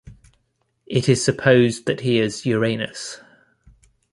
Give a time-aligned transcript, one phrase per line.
[0.87, 3.19] It is supposed that he is Uranus.